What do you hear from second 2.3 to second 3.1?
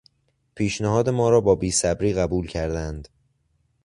کردند.